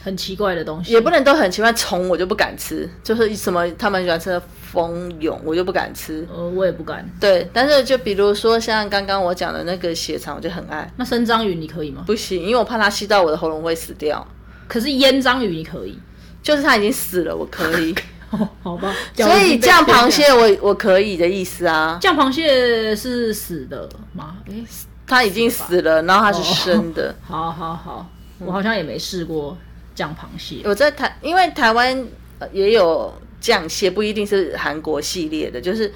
[0.02, 1.72] 很奇怪的东西，也不能都很奇怪。
[1.72, 6.26] 虫我就不敢吃，就是什么他们喜欢吃的蜂蛹，我就不敢吃。
[6.32, 7.08] 呃，我也不敢。
[7.20, 10.90] 对，但是就比如说像刚刚我讲的那个血肠，我就很爱。
[10.96, 12.04] 那生章鱼你可以吗？
[12.06, 14.26] 不行，因为我怕它吸到我的喉咙会死掉。
[14.66, 15.98] 可是腌章鱼你可以。
[16.42, 17.94] 就是它已经死了，我可以。
[18.30, 18.94] 哦，好吧。
[19.14, 24.38] 所以酱螃蟹 我我可以的意思啊，酱螃蟹是死的吗？
[24.46, 24.64] 诶，
[25.06, 27.14] 它已经死了，然后它是生的。
[27.28, 28.08] 好好好，
[28.38, 29.54] 我好像也没试过
[30.00, 30.62] 酱螃蟹。
[30.64, 32.06] 我在台，因为台湾
[32.38, 35.92] 呃也有酱蟹，不一定是韩国系列的，就是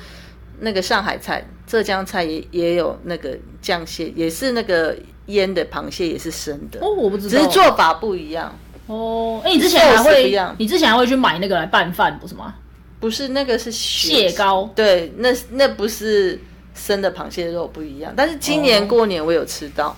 [0.61, 4.95] 那个上海菜、浙江菜也也有那个酱蟹，也是那个
[5.27, 8.55] 腌的螃蟹，也是生的，哦，我不知道，只是做法不一样。
[8.87, 12.55] 哦，哎、你之前还会一样，你之前还会去买那个来拌饭，不是吗？
[13.01, 16.39] 不是那个是蟹膏对，那那不是
[16.75, 18.13] 生的螃蟹肉不一样。
[18.17, 19.89] 但是今年过年我有吃到，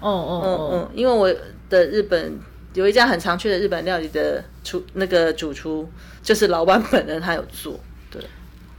[0.00, 1.28] 哦哦嗯哦，嗯，因为我
[1.68, 2.38] 的日本
[2.76, 5.88] 有一家很常去的日本料理的厨那个主厨，
[6.22, 8.22] 就是老板本人他有做，对，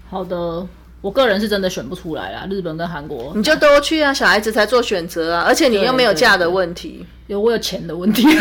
[0.10, 0.66] 好的。
[1.00, 7.06] 我个人是真的选不出来啦，日本跟韩国你就都去啊，小孩子才做选择啊，而且你又没有价的问题。
[7.28, 8.26] 有我有钱的问题，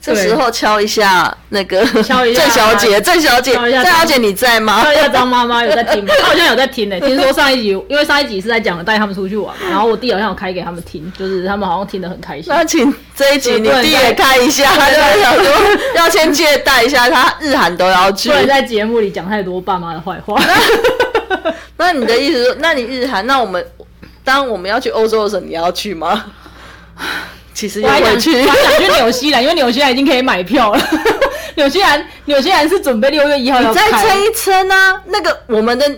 [0.00, 4.82] 这时候敲一下那个敲一下郑小姐，郑小姐，郑小姐你在吗？
[4.82, 6.12] 敲一下张妈妈有在听吗？
[6.20, 12.46] 她好像有在听呢、听说上一集，因为上一集是在讲带他们出去玩，然后我弟好像有开给他们听，就是他们好像听得很开心。
[12.48, 15.44] 那请这一集你弟也看一下，他就想说
[15.94, 18.34] 要先借贷一下，他日韩都要去不。
[18.34, 20.36] 能在节目里讲太多爸妈的坏话。
[21.76, 23.64] 那你的意思说，那你日韩，那我们
[24.24, 26.24] 当我们要去欧洲的时候，你要去吗？
[27.54, 28.46] 其实也我还想会去我。
[28.50, 30.80] 还想去纽西兰， 因为纽西兰已经可以买票了。
[31.56, 34.02] 纽西兰，纽西兰是准备六月一号要再开。
[34.08, 35.88] 撑一撑啊，那个我们的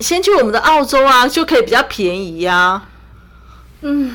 [0.00, 2.82] 先去我们的澳洲啊，就可以比较便宜呀、
[3.82, 4.14] 嗯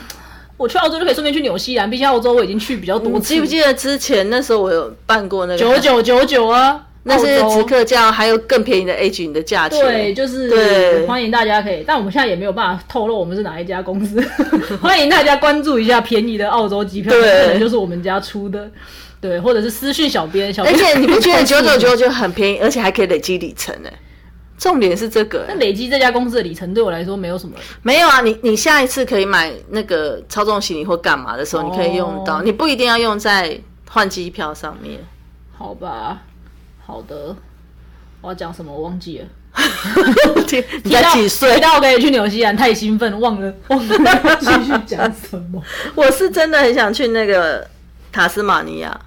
[0.57, 3.27] 我去澳洲就可以顺便去纽西兰，毕竟澳洲我已经去比较多你次。
[3.33, 6.81] 记不记得之前那时候我有办过那个九九九九啊？
[7.03, 9.79] 那是直客价，还有更便宜的 age 你的价钱。
[9.79, 11.05] 对，就是对。
[11.07, 14.21] 欢迎大家可以，但我们现在也没有办法透露我们是哪一家公司，
[14.81, 17.21] 欢迎大家关注一下便宜的澳洲机票，对。
[17.21, 18.69] 可能就是我们家出的，
[19.21, 23.89] 对，或者是私讯小编，小编而且 你不觉得九九九九就很便宜，而且还可以累积里程呢？
[24.57, 32.41] 重点是这个、那累积这家公司的里程对我来说没有什么，没有啊，你你下一次可以买那个超重行李或干嘛的时候，你可以用到，哦。
[32.43, 33.57] 你不一定要用在
[33.89, 34.99] 换机票上面。
[35.57, 36.21] 好吧，
[36.89, 37.35] 好的，
[38.19, 39.25] 我要讲什么我忘记了。
[40.51, 41.59] 你你才几提岁？
[41.59, 45.61] 到可以去纽西兰，太兴奋，忘了忘了继续讲什么。
[45.93, 47.67] 我是真的很想去那个
[48.11, 48.99] 塔斯马尼亚。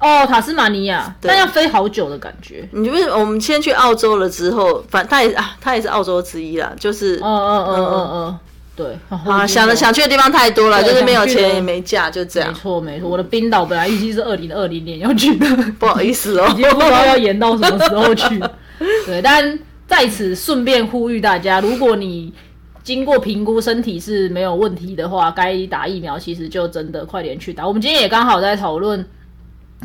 [0.00, 2.66] 哦，塔斯马尼亚，但要飞好久的感觉。
[2.72, 8.38] 你为什么我们先去澳洲了之后，反它也啊，它也是澳洲之一啦，就是嗯嗯嗯嗯嗯，
[8.76, 8.96] 对。
[9.08, 12.54] 啊，想的想去的地方太多了，就是没有钱也没假，就这样没。
[12.54, 15.46] 错没错，我的冰岛本来预计是二零二零年要去的，
[15.78, 18.40] 不好意思哦 已，经不知道要延到什么时候去。
[19.06, 22.32] 对，但在此顺便呼吁大家，如果你
[22.82, 27.66] 经过评估身体是没有问题的话，该打疫苗其实就真的快点去打。
[27.66, 29.04] 我们今天也刚好在讨论，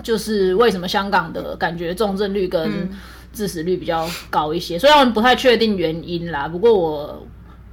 [0.03, 2.89] 就是为什么香港的感觉重症率跟
[3.33, 7.25] 致死率比较高一些，虽然不太确定原因啦，不过我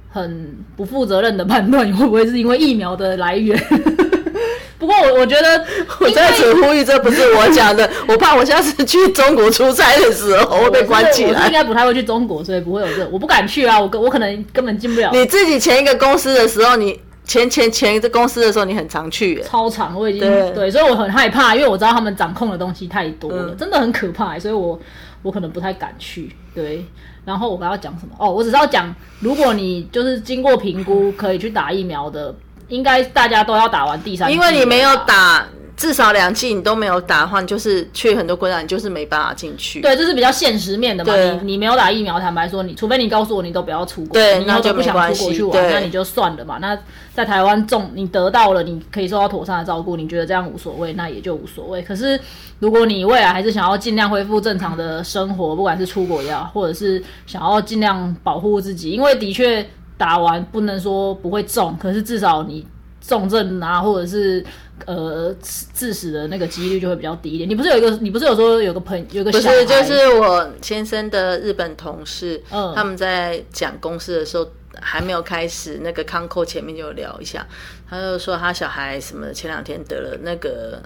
[0.09, 3.57] 很不负责任的判断，会不会是因为疫苗的来源？
[4.79, 5.65] 不过我我觉得
[5.99, 11.47] 我在此呼吁，这不是我讲的， 我怕我下次去中国出差的时候会被关起来。
[11.47, 15.11] 应该不太会去中国，所以不会有这，我不敢去啊，我我可能根本进不了。
[15.13, 16.99] 你自己前一个公司的时候，你。
[17.25, 20.21] 前前前一个公司的时候，你很常去，超长，我已经
[20.55, 24.79] 对，所以我很害怕，因为我知道他们掌控的东西太多了，真的很可怕，所以我
[25.21, 26.35] 我可能不太敢去。
[26.53, 26.85] 对，
[27.25, 28.13] 然后我还要讲什么？
[28.17, 32.35] 哦，我只是要讲，如果你就是经过评估可以去打疫苗的，
[32.67, 35.47] 应该大家都要打完第三，因为你没有打。
[35.79, 39.79] 至少两剂你都没有打的话，你就是去很多国家，你就是没办法进去。
[39.79, 41.15] 对，这是比较现实面的嘛。
[41.15, 46.57] 你你没有打疫苗，坦白说，你除非你告诉我你都不要出国，对，然后就不想出国去玩，那你就算了嘛。
[46.59, 46.77] 那
[47.13, 51.81] 在台湾中你得到了，你可以受到妥善的照顾，你觉得这样无所谓，那也就无所谓。
[51.81, 52.19] 可是
[52.59, 59.65] 如果你未来还是想要尽量恢复正常的生活，不管是出国也好，或者是想要尽量保护自己，因为的确
[59.97, 62.67] 打完不能说不会中，可是至少你。
[63.01, 64.43] 重症啊，或者是
[64.85, 65.35] 呃
[65.73, 67.49] 致死的那个几率就会比较低一点。
[67.49, 74.47] 你不是有一个，你不是有说有个朋有个不是，就是我先生的日本同事，嗯，他们在讲公司的时候
[74.79, 77.45] 还没有开始那个康扣前面就聊一下，
[77.89, 80.81] 他就说他小孩什么前两天得了那个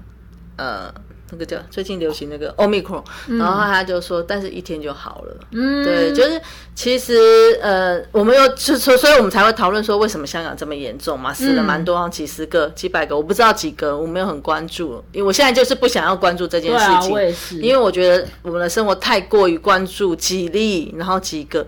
[0.58, 0.93] 呃。
[1.31, 5.36] 那个叫最近流行那个 Omicron，然后他就说，但是一天就好了。
[5.51, 6.39] 嗯，对，就是
[6.75, 7.17] 其实
[7.62, 17.12] 呃，我们又就所所以，我们才会讨论说，为什么香港这么严重嘛，死了蛮多，几十个、几百个，我不知道几个，我没有很关注，因为我现在就是不想要关注这件事情。
[17.12, 21.65] 我也是，因为我觉得我们的生活太过于关注几例，然后几个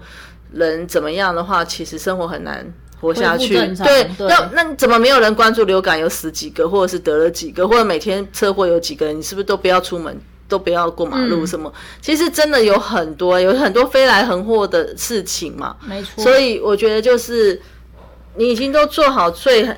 [0.51, 2.71] 人怎么样的话，其实生活很难。
[2.99, 9.17] 活下去，对，那那怎么没有人关注流感有死几个，或者是得了几个，或者每天车祸有几个人？
[9.17, 11.45] 你是不是都不要出门，都不要过马路？
[11.45, 11.71] 什么？
[12.01, 15.75] 其实真的有很多，有很多飞来横祸的事情嘛。
[15.85, 16.23] 没错。
[16.23, 17.61] 所以我觉得就是
[18.35, 19.69] 你已经都做好最，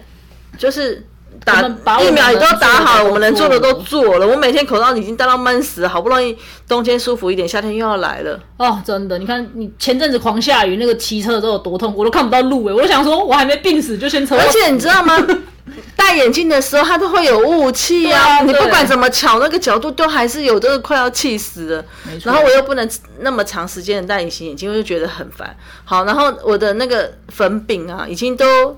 [0.58, 1.06] 就是。
[1.44, 4.28] 打疫苗也都打好了，我们能做的都做了。
[4.28, 8.40] 我每天口罩已经戴到闷死，好不容易冬天舒服一点，夏天又要来了。
[8.58, 12.74] 哦，真的，你看你前阵子狂下雨，那个骑车的时候有多痛苦，我都看不到路哎。
[12.74, 14.36] 我就想说，我还没病死就先车。
[14.36, 15.18] 而且你知道吗？
[15.96, 21.86] 戴眼镜的时候它都会有雾气啊，你不管怎么巧那个角度，都还是有这个快要气死了。
[22.24, 25.56] 然后我又不能那么长时间的戴隐形眼镜，我就觉得很烦。
[25.84, 28.78] 好，然后我的那个粉饼啊，已经都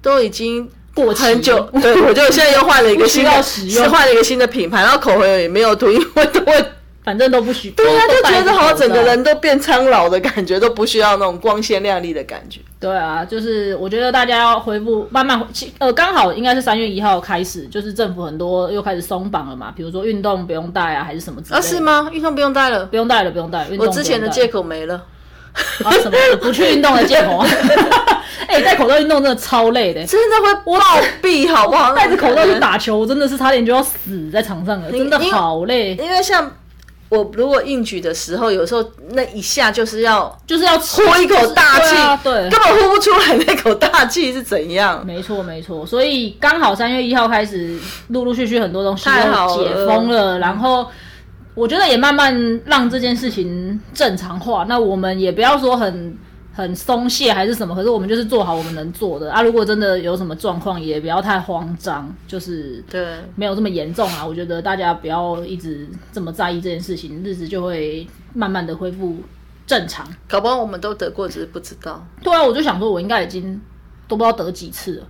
[0.00, 0.70] 都已经。
[0.94, 6.64] 过期很久，对，我就现在又换了一个新的，是换了一个新的品牌，然后口红也没有涂，因为都会，
[7.02, 7.70] 反正都不需。
[7.70, 12.60] 对啊，就觉得好像整个人都变苍老的感觉，都不需要那种光鲜亮丽的感觉。
[12.78, 15.40] 对啊，就是我觉得大家要恢复，慢慢，
[15.78, 21.56] 呃，刚好应该是三月一号开始，就是政府很多又开始松绑了嘛，比如说运动不用带啊，还是什么之类的。
[21.56, 22.10] 啊，是吗？
[22.12, 22.84] 运动不用带了？
[22.84, 23.66] 不用带了，不用带。
[23.78, 25.02] 我之前的借口没了。
[25.84, 27.44] 啊，什么不去运动的借口？
[28.46, 30.80] 哎，戴口罩运动真的超累的，真的会暴
[31.22, 31.94] 毙，好不好？
[31.94, 35.94] 戴着口罩去打球，真的是差点就要死在场上了，真的好累。
[35.96, 36.50] 因为像
[37.08, 45.04] 我如果硬举的时候，有时候那一下就是要就是要呼一口大气，对，根本呼不出来那口大气是怎样。
[45.06, 45.86] 没错，没错。
[45.86, 47.78] 所以刚好三月一号开始，
[48.08, 50.86] 陆陆续续很多东西都解封了，然后。
[51.54, 54.64] 我觉得也慢慢让这件事情正常化。
[54.66, 56.16] 那我们也不要说很
[56.54, 59.40] 很松懈还是什么，可是我们就是做好我们能做的啊。
[59.42, 64.26] 如果真的有什么状况，也不要太慌张，就是对没有这么严重啊。
[64.26, 69.16] 我觉得大家不要一直这么在意这件事情，日子就会慢慢的恢复
[69.66, 70.06] 正常。
[70.28, 72.06] 搞不好我们都得过，只是不知道。
[72.22, 73.58] 对啊，我就想说，我应该已经
[74.06, 75.06] 都不知道得几次了，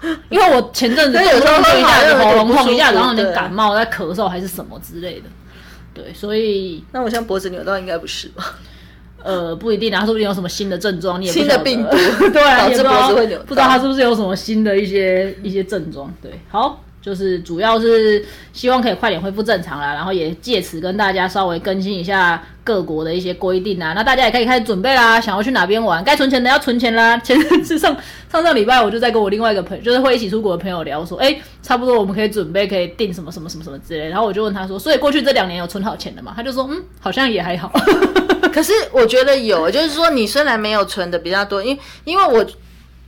[0.30, 5.28] 因为我前阵子有时候一下子喉咙痛，一下然后有点感冒，在咳嗽还是什么之类的。
[5.92, 8.42] 对，所以那我像脖子扭到，应该不是吧？
[9.26, 11.96] 呃，不一定啊，说不定有什么新的症状，你也新的病毒，
[12.30, 13.08] 对啊，也不知道
[13.46, 16.12] 不知道他是不是有什么新的一些一些症状。
[16.22, 16.82] 对，好。
[17.02, 23.92] 就是主要是希望可以快点恢复正常啦，然后也借此跟大家稍微更新一下各国的一些规定啊。
[23.92, 27.16] 那大家也可以开始准备啦，想要去哪边玩，该存钱的要存钱啦。
[27.22, 27.96] 前是上
[28.28, 34.08] 上上礼拜我就在跟我另外一个朋友，就是会一起出国的朋友聊说，哎，差不多我们可以准备可以订什么什么什么什么之类。
[34.08, 36.32] 然后我就问他说，所以过去这两年有存好钱的吗？
[36.34, 37.70] 他就说，嗯，好像也还好。
[38.56, 42.42] 可是我觉得有，就是说你虽然没有存的比较多，因因为我。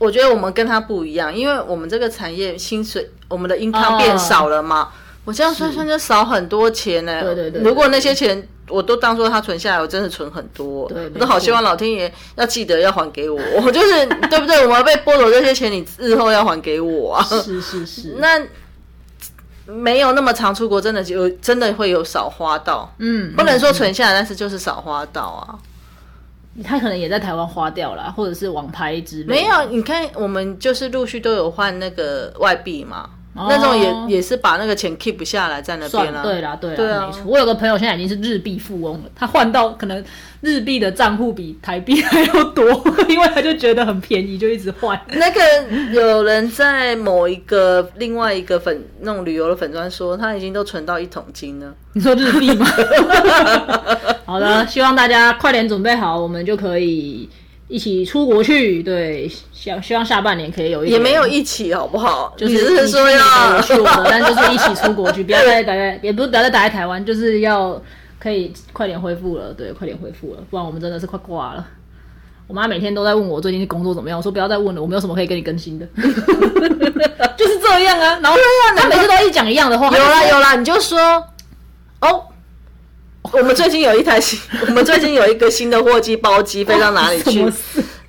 [0.01, 4.87] 我觉得我们跟他不一样，因为我们这个产业薪水，我们的 income 变少了嘛。
[5.25, 7.21] 我这样算算就少很多钱呢。
[7.21, 7.61] 对对对。
[7.61, 10.87] 如果那些钱我都当做他存下来，我真的存很多。
[10.87, 11.03] 对。
[11.13, 14.65] 我都好希望老天爷要记得要还给我，我 就是对不对？
[14.65, 17.21] 我们被剥夺这些钱，你日后要还给我啊。
[17.21, 18.15] 是是是。
[18.23, 18.41] 那
[19.69, 22.91] 没有那么常出国，真的有真的会有少花到。
[22.97, 23.33] 嗯。
[23.35, 25.59] 不能说存下来，但是就是少花到啊。
[26.61, 29.27] 他可能也在台湾花掉了，或者是网拍之类。
[29.27, 33.09] 没有，你看我们就是陆续都有换那个外币嘛，
[33.47, 36.23] 那种也也是把那个钱 keep 下来在那边算了。
[36.23, 37.21] 对啦，对啦，对啊没错。
[37.25, 40.03] 我有个朋友现在已经是日币富翁了，他换到可能
[40.41, 42.65] 日币的账户比台币还要多，
[43.07, 44.99] 因为他就觉得很便宜，就一直换。
[45.13, 45.39] 那个
[45.91, 51.73] 有人在某一个另外一个粉那种旅游的粉砖说，他已经都存到一桶金了。
[51.93, 52.65] 你说日币吗？
[54.25, 57.27] 好的，希望大家快点准备好，我们就可以
[57.69, 58.83] 一起出国去。
[58.83, 62.33] 对，希希望下半年可以有一也没有一起好不好？
[62.35, 67.81] 就你是说要我去我的， 但就是一起出国去，不要再待在，也不是不要再待在台湾，就是要
[68.19, 71.65] 可以快点恢复了，对，快点恢复了，不然我们真的是快挂了。
[72.47, 78.19] 我妈每天都在问我最近工作怎么样，我说不要再问了，我没有什么可以跟你更新的， 就是这样啊。
[78.23, 78.37] 然后
[78.75, 80.99] 她每次都一讲一样的话，有啦有啦，你就说
[82.01, 82.23] 哦。
[83.33, 87.41] 我们最近有一台新， 我们最近有一个新的货机包机飞到哪里去？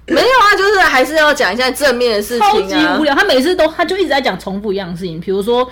[0.07, 3.05] 没有啊，就是还是要讲一下正面的事超情啊超级无。
[3.05, 3.15] 聊。
[3.15, 5.21] 他每次都，他就一直在讲重复一样的事情。
[5.21, 5.69] 比如说，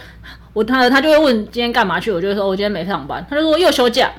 [0.53, 3.27] 我他他就会问今天干嘛去，我就会说我今天没上班。
[3.29, 4.13] 他就说又休假，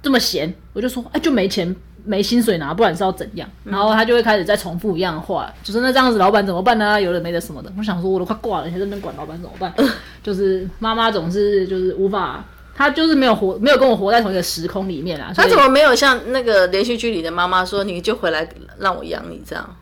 [0.00, 1.74] 这么闲，我就说哎就没钱
[2.04, 3.48] 没薪水拿，不然是要怎样？
[3.64, 7.00] 然后他就会开始再重复一样的话，就是那这样子老板怎么办呢？
[7.02, 7.72] 有的没的什么的。
[7.76, 9.72] 我想说我都快挂了，你还在那边管老板怎么办？
[10.22, 12.44] 就是妈妈总是就是无法。
[12.76, 15.32] 他就是没有活，没有跟我活在同一个时空里面啊。
[15.34, 18.46] 他怎么没有像那个连续剧里的妈妈说，你就回来
[18.78, 19.76] 让我养你这样？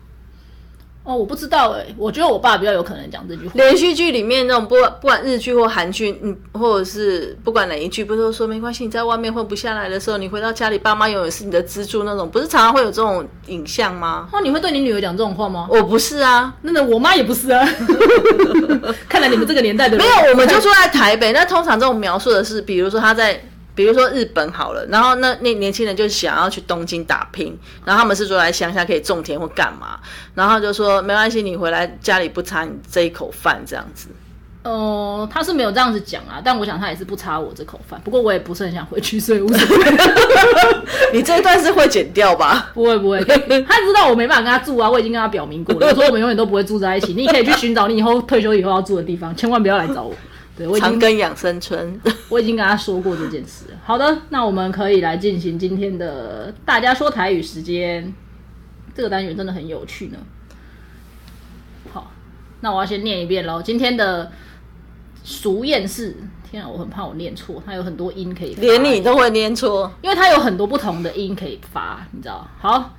[1.05, 3.51] 哦，我不知道哎、我觉得我爸比较有可能讲这句话。
[3.53, 14.27] 连续剧里面那种不管不管日剧或韩剧，嗯，或者是不管哪一句，不是都说没关系，你在外面混不下来的时候，你回到家里，爸妈永远是你的支柱那种，不是常常会有这种影像吗？
[14.33, 15.67] 哦，你会对你女儿讲这种话吗？
[15.69, 17.63] 我不是啊，那那我妈也不是啊。
[19.07, 21.31] 看来你们这个年代的人没有，我们就住在台北。
[21.31, 23.39] 那通常这种描述的是，比如说他在，
[23.75, 29.99] 比如说日本好了，然后那那年轻人就想要去东京打拼，然后他们是说来乡下可以种田或干嘛，
[30.33, 34.07] 然后就说没关系，你回来家里不差你这一口饭这样子。
[34.63, 38.01] 呃，他是没有这样子讲啊，但我想他也是不差我这口饭。
[38.03, 39.85] 不过我也不是很想回去，所以无所谓。
[41.13, 42.71] 你这一段是会剪掉吧？
[42.73, 47.13] 不会不会，他知道我没办法跟他住啊，我已经跟他表明过了，我说我们永远都不会住在一起。
[47.13, 50.15] 你可以去寻找你以后退休以后要住的地方，千万不要来找我。
[50.57, 51.99] 对我已经跟养生村。
[52.29, 53.65] 我已经跟他说过这件事。
[53.83, 58.13] 好的，那我们可以来进行今天的大家说台语时间。
[58.95, 60.17] 这个单元真的很有趣呢。
[61.91, 62.09] 好，
[62.61, 63.61] 那我要先念一遍喽。
[63.61, 64.31] 今天的
[65.21, 66.15] 俗谚是，
[66.49, 72.47] 天啊，我很怕我念错，它有很多音可以发，连你都会念错，因为它有很多不同的音可以发，你知道？
[72.57, 72.95] 好，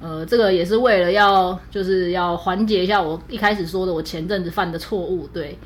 [0.00, 5.26] 呃，这个也是为了要就是要缓解一下我一开始说的我前阵子犯的错误。
[5.32, 5.58] 对，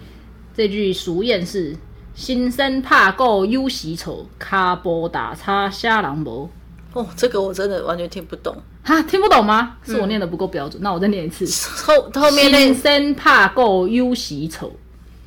[0.61, 1.74] 这句俗谚是
[2.14, 6.46] “新生怕够忧喜愁，卡波打叉瞎狼博
[6.92, 8.54] 哦，这个我真的完全听不懂。”。
[8.84, 9.76] 哈，听不懂吗？
[9.82, 11.46] 是我念的不够标准，那我再念一次。
[11.82, 14.70] 后后面新那生怕够忧喜愁，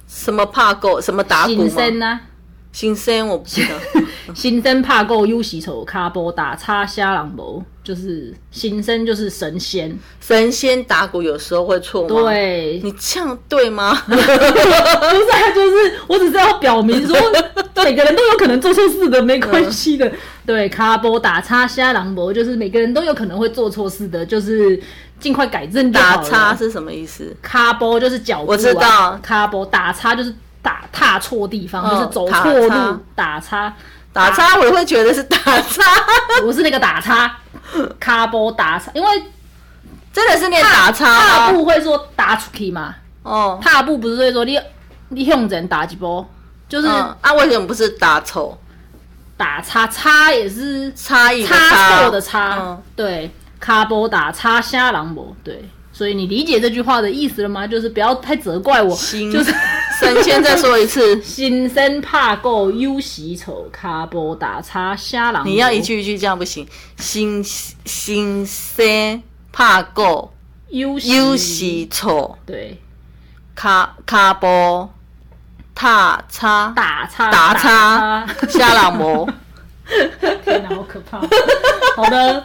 [0.07, 1.73] 什么怕够，什么打鼓新吗？
[1.75, 2.21] 生啊，
[2.71, 3.69] 新生我不知道。
[4.33, 9.97] 新生怕够忧喜丑，卡波打叉瞎朗博，就是新生就是神仙。
[10.21, 13.93] 神仙打鼓有时候会错吗？，对，你这样对吗？
[14.07, 17.17] 不是啊，就是我只是要表明说，
[17.83, 20.11] 每个人都有可能做错事的，没关系的。
[20.45, 24.81] 对，卡波打叉瞎朗博，就是每个人都有可能会做错事的，就是
[25.19, 26.21] 尽快改正打。
[26.23, 27.35] 叉是什么意思？
[27.41, 33.73] 卡波就是脚步、啊，我知道卡波打叉就是打踏错地方，嗯就是走打错叉路，打叉。
[34.13, 35.83] 打叉我会觉得是打叉，
[36.41, 37.35] 不是那个打叉，
[37.99, 39.23] 卡波打叉，因为
[40.13, 41.51] 真的是念打叉踏吗？
[41.51, 42.93] 步会说打出去嘛，
[43.23, 44.59] 哦，踏步不是会说你
[45.09, 46.25] 你向人打几波，
[46.69, 48.57] 就是嗯，啊，为什么不是打丑？
[49.35, 52.01] 打叉叉也是差异的差。
[52.03, 52.81] 错的差，嗯。
[52.95, 57.65] 对，卡波打叉瞎狼博，对，所以你理解这句话的意思了吗？
[57.65, 59.51] 就是不要太责怪我，行就是
[59.99, 65.45] 神仙再说一次，新生怕过忧喜丑，卡波打叉瞎狼。
[65.45, 66.67] 你要一句一句这样不行。
[66.97, 67.43] 新
[67.85, 69.21] 新生
[69.51, 70.33] 怕过
[70.69, 72.77] 忧忧喜丑，对，
[73.55, 74.91] 卡卡波
[75.75, 79.27] 踏叉打叉打叉瞎狼魔。
[80.43, 81.19] 天哪，好可怕！
[81.95, 82.43] 好的，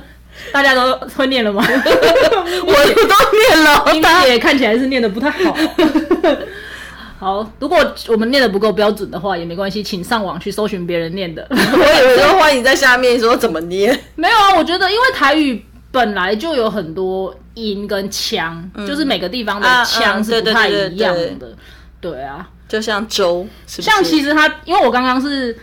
[0.52, 1.64] 大家都会念了吗？
[1.66, 5.56] 我都念了， 音乐看起来是念的不太好。
[7.18, 11.44] 好，如果我们念的不够标准的话，也没关系，请上网去搜寻别人念的。
[11.50, 13.98] 我以为说欢迎在下面说怎么念。
[14.14, 21.56] 没有啊，我觉得因为台语本来就有很多音跟腔，就是每个地方的啊腔嗯是不太对对对一样对的。
[22.00, 25.58] 对啊，就像粥，是不是像其实他，因为我刚刚是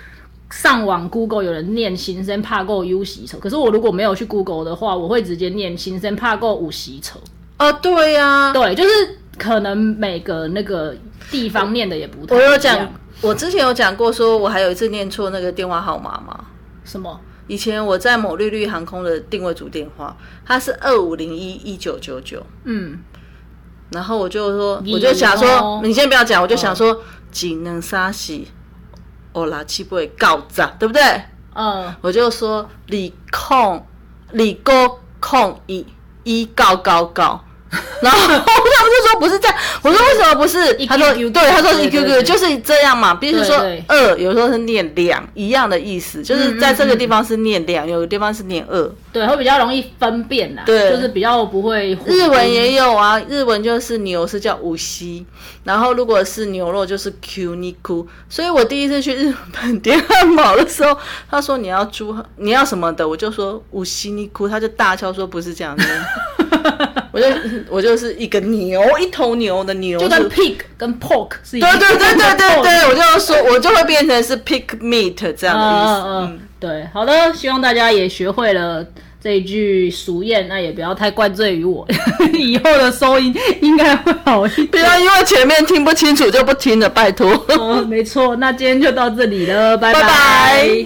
[0.51, 7.22] 上网 Google 有人念新生怕够 U 洗丑，可是我如果没有去 Google 的话，我会直接念新生怕够五洗丑。
[7.56, 8.89] 啊，对呀、对，就是
[9.38, 10.93] 可能每个那个
[11.32, 16.45] 地方念的也不太我有讲，我之前有讲过，说我还有一次念错那个电话号码嘛。
[16.84, 17.19] 什么？
[17.47, 22.99] 以前我在某绿绿航空的定位组电话，它是二五零一一九九九，嗯，
[23.91, 26.99] 然后我就说，我就想哦说，你先不要讲，我就想说，
[27.32, 28.47] 技能杀喜，
[29.32, 31.01] 哦啦，气不会告炸，对不对？
[31.53, 33.86] 嗯，我就说李控
[34.32, 35.86] 李哥控一
[36.23, 37.45] 一告告告，
[38.01, 40.74] 然后他们就说不是这样，我说为什么不是？
[40.86, 43.57] 他说对，他说对 E q q 就是这样嘛，比如说
[43.88, 48.91] 二有时候是念两一样的意思，就是在这个地方是念两，有的地方是念二。
[49.11, 55.26] 对，会比较容易分辨啦，对就是比较不会日文也有啊，日文就是牛是叫五西，
[55.63, 58.07] 然后如果是牛肉就是 Q 尼库。
[58.30, 60.97] 所以我第一次去日本 点汉堡的时候，
[61.32, 65.84] 他说你要猪，你要什么的，我就说五西尼库，他就大笑说不是这样的。
[67.16, 67.28] 我就
[67.70, 76.01] 我就是一个牛，一头牛的牛，就跟 pig 跟 pork 是一对样对对对对对，我就说我就会变成是 pig meat 这样的意思。
[76.01, 78.86] 嗯嗯嗯，对，好的，希望大家也学会了
[79.24, 81.88] 这一句俗谚，那也不要太怪罪于我，
[82.38, 84.78] 以后的收音应该会好一点不。
[84.78, 87.32] 要因为前面听不清楚就不听了，拜托。
[87.47, 90.86] 嗯，没错，那今天就到这里了，拜拜拜